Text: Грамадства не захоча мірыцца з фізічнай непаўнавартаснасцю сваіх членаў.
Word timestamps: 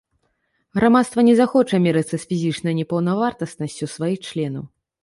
Грамадства 0.79 1.25
не 1.27 1.35
захоча 1.41 1.81
мірыцца 1.85 2.13
з 2.17 2.23
фізічнай 2.29 2.73
непаўнавартаснасцю 2.81 3.95
сваіх 3.99 4.19
членаў. 4.33 4.65